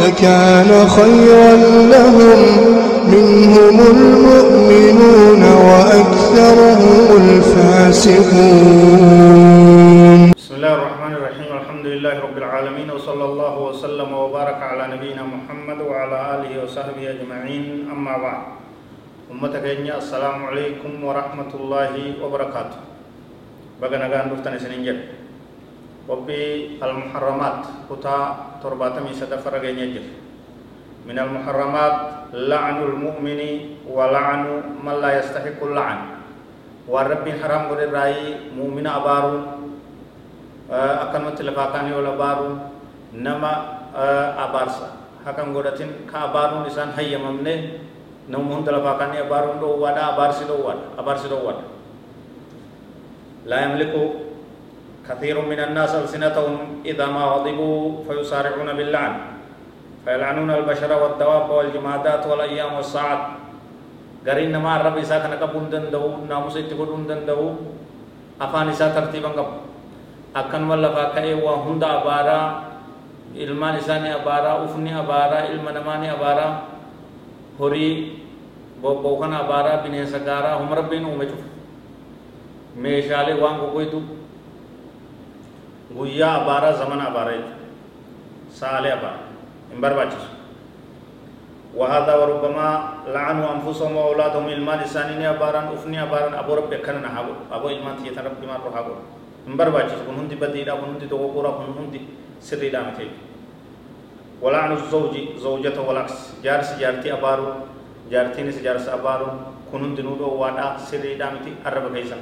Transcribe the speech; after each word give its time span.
لكان 0.00 0.70
خيرا 0.88 1.52
لهم 1.94 2.40
منهم 3.14 3.76
المؤمنون 3.94 5.42
وأكثرهم 5.42 7.06
الفاسقون. 7.22 8.22
بسم 10.36 10.54
الله 10.54 10.72
الرحمن 10.74 11.12
الرحيم. 11.18 11.50
الحمد 11.60 11.86
لله 11.86 12.14
رب 12.26 12.36
العالمين 12.38 12.88
وصلى 12.90 13.24
الله 13.24 13.54
وسلم 13.68 14.10
وبارك 14.14 14.60
على 14.62 14.84
نبينا 14.96 15.22
محمد 15.22 15.78
وعلى 15.80 16.18
آله 16.34 16.52
وصحبه 16.64 17.04
أجمعين. 17.10 17.88
أما 17.92 18.14
بعد 18.18 18.42
أمة 19.32 19.54
كينيا 19.64 19.98
السلام 19.98 20.38
عليكم 20.46 21.04
ورحمة 21.04 21.52
الله 21.60 21.92
وبركاته. 22.22 22.80
بقى 23.80 23.98
نغان 23.98 24.30
دفتن 24.30 24.54
سنين 24.58 24.82
جد. 24.86 25.00
وبي 26.08 26.44
المحرمات 26.82 27.58
كتا 27.90 28.18
ترباتمي 28.62 29.12
سدفر 29.14 29.54
جد 29.62 29.96
من 31.06 31.16
المحرمات 31.18 31.96
لعن 32.32 32.76
المؤمن 32.82 33.40
ولعن 33.86 34.42
من 34.84 34.94
لا 35.02 35.10
يستحق 35.18 35.58
اللعن 35.62 35.98
والرب 36.88 37.26
حرام 37.42 37.62
قد 37.70 37.80
الرأي 37.80 38.18
مؤمن 38.58 38.86
أبارو 38.86 39.36
akkanumatti 40.72 41.44
lafaa 41.44 41.68
kaanii 41.68 41.92
ol 41.92 42.06
abaaruun 42.16 42.56
nama 43.12 43.52
abaarsa 44.40 44.88
hakan 45.20 45.52
godhatin 45.52 46.08
ka 46.08 46.32
abaaruun 46.32 46.64
isaan 46.64 46.96
hayyamamne 46.96 47.76
nama 48.24 48.54
hunda 48.54 48.72
lafaa 48.72 48.96
kaanii 48.96 49.20
abaaruun 49.20 49.60
dhoowwaadha 49.60 50.02
abaarsi 50.16 50.48
dhoowwaadha 50.48 50.84
abaarsi 51.00 51.28
dhoowwaadha 51.28 51.64
لا 53.42 53.58
يملك 53.64 53.94
كثير 55.12 55.36
من 55.44 55.60
الناس 55.60 55.92
ألسنتهم 55.94 56.80
إذا 56.88 57.06
ما 57.06 57.24
غضبوا 57.36 58.08
فيسارعون 58.08 58.68
باللعن 58.72 59.12
فيلعنون 60.04 60.50
البشر 60.50 60.90
والدواب 61.02 61.50
والجمادات 61.50 62.22
والأيام 62.26 62.70
والساعات 62.80 63.22
قرين 64.24 64.56
ما 64.56 64.80
الرب 64.80 64.96
إساء 65.04 65.20
كان 65.20 65.34
قبون 65.36 65.68
دندو 65.68 66.24
ناموس 66.28 66.56
اتقودون 66.56 67.04
دندو 67.04 67.40
أفان 68.40 68.66
إساء 68.72 68.88
ترتيبا 68.96 69.28
قبون 69.36 69.72
akkanuma 70.32 70.80
lafaa 70.80 71.12
ka'ee 71.12 71.36
waa 71.44 71.60
hunda 71.60 72.00
abaaraa 72.00 72.64
ilmaan 73.36 73.76
isaanii 73.76 74.16
abaaraa 74.16 74.64
ufni 74.64 74.88
abaaraa 74.88 75.44
ilma 75.52 75.76
namaanii 75.76 76.08
abaaraa 76.08 76.52
horii 77.60 78.24
bobbookan 78.80 79.34
abaaraa 79.36 79.84
bineensa 79.84 80.18
gaaraa 80.24 80.56
huma 80.56 80.74
rabbiin 80.80 81.04
uume 81.04 81.26
cufu 81.28 81.44
meeshaalee 82.80 83.36
waan 83.42 83.60
gogoytu 83.60 84.00
guyyaa 85.96 86.34
abaaraa 86.42 86.72
zamana 86.80 87.04
abaaraa 87.10 87.36
jechuudha 87.40 87.66
saalee 88.60 88.92
abaaraa 88.98 89.26
hin 89.72 89.80
barbaachisu 89.86 90.30
وهذا 91.80 92.12
وربما 92.20 92.68
لعنوا 93.16 93.48
انفسهم 93.56 93.92
واولادهم 93.96 94.44
المان 94.48 94.78
لسانين 94.84 95.24
اباران 95.24 95.66
افني 95.72 95.96
اباران 96.04 96.34
ابو 96.36 96.52
رب 96.58 96.72
كان 96.84 96.96
نحابو 97.00 97.32
ابو 97.56 97.66
المان 97.72 97.94
تيتا 98.04 98.20
رب 98.20 98.36
ما 98.44 98.60
روحابو 98.60 98.92
hin 99.48 99.56
barbaachisu 99.56 100.04
kun 100.06 100.14
hundi 100.20 100.36
badiidha 100.36 100.76
kun 100.76 100.88
hundi 100.94 101.06
dogoggora 101.08 101.50
kun 101.56 101.72
hundi 101.78 102.00
sirriidha 102.44 102.80
miti 102.92 103.06
walaanu 104.44 104.76
zawji 104.92 105.22
zawjata 105.42 105.80
walaks 105.88 106.16
jaarsi 106.44 106.76
jaartii 106.82 107.10
abaaru 107.16 107.46
jaartiinis 108.12 108.60
jaarsa 108.66 108.92
abaaru 109.00 109.26
kun 109.72 109.80
hundi 109.80 110.02
nuu 110.04 110.16
dhoowwaadha 110.20 110.66
sirriidha 110.88 111.26
miti 111.34 111.50
arraba 111.64 111.88
keessa 111.94 112.16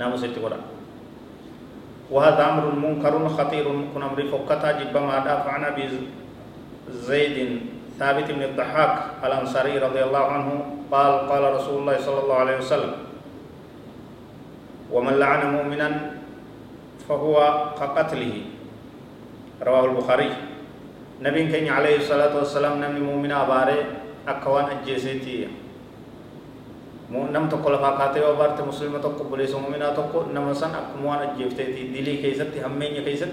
naamusa 0.00 0.26
itti 0.32 0.40
godha 0.44 0.58
وهذا 2.10 2.42
أمر 2.50 2.64
منكر 2.74 3.28
خطير. 3.28 3.66
كن 3.94 4.02
أمر 4.02 4.20
فكتا 4.32 4.72
جب 4.72 4.96
ما 4.96 5.18
دافع 5.24 5.50
عن 5.50 5.64
أبي 5.64 5.88
زيد 6.90 7.60
ثابت 7.98 8.30
بن 8.30 8.42
الضحاك 8.42 9.24
الأنصاري 9.24 9.78
رضي 9.78 10.02
الله 10.04 10.24
عنه. 10.24 10.48
قال 10.92 11.12
قال 11.28 11.42
رسول 11.56 11.76
الله 11.80 11.96
صلى 12.00 12.20
الله 12.20 12.34
عليه 12.34 12.56
وسلم 12.58 12.92
ومن 14.92 15.14
لعن 15.18 15.40
مؤمنا 15.56 15.88
فهو 17.08 17.36
كقتله. 17.80 18.34
رواه 19.62 19.84
البخاري. 19.84 20.30
نبي 21.22 21.42
كان 21.52 21.68
عليه 21.68 21.96
الصلاة 21.96 22.36
والسلام 22.36 22.82
نمني 22.84 23.00
مؤمن 23.00 23.32
أباري 23.32 23.80
أكوان 24.28 24.84
أجيسيتي 27.14 27.22
مو 27.22 27.30
نم 27.30 27.48
تقول 27.48 27.78
فاكاتي 27.78 28.20
وبارت 28.20 28.60
مسلمة 28.60 28.98
تقول 28.98 29.26
بليس 29.30 29.54
مؤمنة 29.54 29.88
تقول 29.94 30.24
نمسان 30.34 30.70
أكموان 30.74 31.18
أجيفتي 31.18 31.64
دلي 31.94 32.16
كيستي 32.16 32.66
همين 32.66 33.04
كيستي 33.04 33.32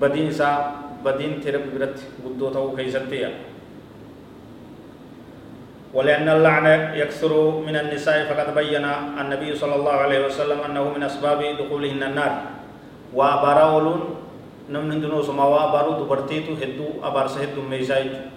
بدين 0.00 0.32
سا 0.32 0.72
بدين 1.04 1.40
ترب 1.40 1.62
برت 1.72 1.98
بدو 2.24 2.50
تو 2.50 2.76
كيستي 2.76 3.28
ولأن 5.94 6.28
اللعن 6.28 6.66
يكثر 6.94 7.32
من 7.66 7.76
النساء 7.76 8.28
فقد 8.28 8.54
بين 8.54 8.84
النبي 9.20 9.54
صلى 9.56 9.74
الله 9.74 9.92
عليه 9.92 10.20
وسلم 10.26 10.60
أنه 10.60 10.84
من 10.92 11.02
أسباب 11.02 11.40
دخولهن 11.40 12.02
النار 12.02 12.32
hundinuu 14.66 15.22
osuma 15.22 15.46
waa 15.46 15.70
abaaruu 15.70 16.02
dubartiitu 16.02 16.56
hedduu 16.58 16.98
abaarsa 17.02 17.40
heddummeeysaa 17.40 18.02
jechuudha. 18.02 18.35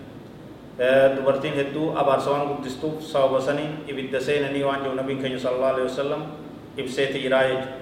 Dubartiin 1.16 1.54
hedduu 1.60 1.92
abaarsa 1.92 2.32
waan 2.32 2.48
guddistuuf 2.56 3.04
sababa 3.04 3.42
saniin 3.44 3.84
ibidda 3.88 4.20
seenanii 4.22 4.64
waan 4.64 4.80
jiru 4.84 4.96
nabiin 4.96 5.20
keenya 5.20 5.40
sallallahu 5.40 5.74
alaihi 5.76 5.90
wasallam 5.92 6.22
ibseeti 6.78 7.20
jiraa 7.26 7.44
jechuudha 7.44 7.78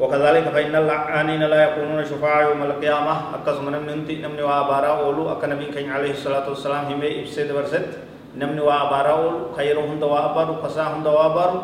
وكذلك 0.00 0.48
فإن 0.48 0.74
اللعانين 0.74 1.42
لا 1.52 1.58
يكونون 1.68 2.04
شفعاء 2.04 2.42
يوم 2.48 2.62
القيامة 2.62 3.14
أكثر 3.38 3.60
من 3.60 3.76
نمتي 3.76 4.24
نمني 4.24 4.42
وأبارا 4.42 5.04
أولو 5.04 5.36
أكا 5.36 5.46
نبي 5.46 5.68
كان 5.68 5.90
عليه 5.92 6.16
الصلاة 6.16 6.48
والسلام 6.48 6.84
هم 6.90 7.00
إبسيد 7.04 7.52
برست 7.52 8.00
نمني 8.40 8.60
وأبارا 8.60 9.12
أولو 9.12 9.52
خيرهم 9.52 10.00
دوا 10.00 10.32
أبارو 10.32 10.64
قصاهم 10.64 11.04
دوا 11.04 11.26
أبارو 11.26 11.58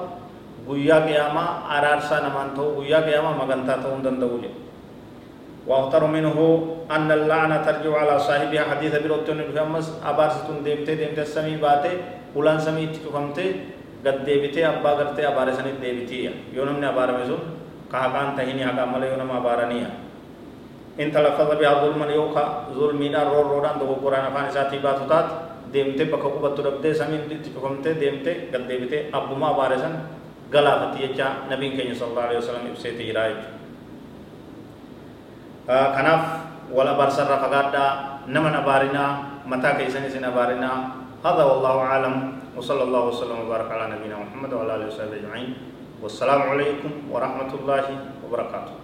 guyyaa 0.69 1.01
qiyaamaa 1.01 1.65
araarsaa 1.81 2.21
namaan 2.21 2.53
ta'u 2.53 2.77
guyyaa 2.77 3.01
qiyaamaa 3.09 3.41
magantaa 3.41 3.81
ta'uu 3.81 4.68
واختر 5.67 6.07
منه 6.07 6.39
أن 6.91 7.09
اللعنة 7.11 7.57
ترجع 7.67 7.93
على 7.97 8.15
صاحبها. 8.19 8.63
حديث 8.71 8.95
بروتون 9.03 9.51
بفهمس 9.51 10.05
أبارستون 10.05 10.63
ديمتي 10.63 10.95
ديمتي 10.95 11.25
سمي 11.25 11.57
باتي 11.59 11.95
ولان 12.37 12.61
سمي 12.63 12.95
تفهمتي 12.95 13.47
قد 14.07 14.25
ديبتي 14.25 14.61
أبا 14.63 14.91
قرتي 14.91 15.23
أبار 15.29 15.49
سني 15.57 15.83
ديبتي. 15.83 16.53
يونم 16.55 16.85
أبار 16.85 17.09
مزون 17.19 17.41
كهكان 17.93 18.37
تهيني 18.37 18.63
هكا 18.69 18.85
ملا 18.85 19.07
يونم 19.11 19.31
أبارنيا 19.43 19.91
إن 21.01 21.09
تلفظ 21.11 21.51
بها 21.59 21.73
ظلما 21.83 22.07
يوكا 22.13 22.45
ظلمي 22.79 23.09
دار 23.09 23.27
رور 23.33 23.47
روران 23.59 23.77
دو 23.81 23.99
قرآن 24.05 24.31
فاني 24.31 24.51
ساتي 24.55 24.79
باتوتات. 24.79 25.27
ديمتي 25.73 26.05
بكا 26.13 26.29
قبط 26.29 26.61
ربدي 26.61 26.95
سمي 26.95 27.19
تفهمتي 27.45 27.93
ديمتي 28.01 28.33
قد 28.55 28.63
ديبتي 28.69 28.99
أبما 29.13 29.51
أبارسن 29.51 29.95
galaafatti 30.49 31.05
jecha 31.05 31.45
nabiin 31.45 31.77
keenya 31.77 31.93
sallallahu 31.93 32.25
alaihi 32.33 32.41
wasallam 32.41 32.65
ibseeti 32.73 33.05
jira 33.05 33.29
jechuudha 33.29 33.58
kanaaf 35.69 36.23
wal 36.77 36.89
abaarsarraa 36.95 37.41
fagaadhaa 37.45 37.91
nama 38.35 38.49
abaarinaa 38.61 39.11
mataa 39.51 39.77
keessanis 39.81 40.15
hin 40.17 40.25
abaarinaa 40.33 40.79
هذا 41.19 41.43
والله 41.51 41.75
أعلم 41.91 42.15
وصلى 42.57 42.83
الله 42.87 43.03
وسلم 43.11 43.37
وبارك 43.43 43.69
على 43.75 43.85
نبينا 43.99 44.17
محمد 44.23 44.51
وعلى 44.55 44.71
آله 44.75 44.87
وصحبه 44.87 45.17
أجمعين 45.19 45.51
والسلام 46.03 46.41
عليكم 46.55 46.91
ورحمة 47.11 47.51
الله 47.59 47.85
وبركاته 48.23 48.75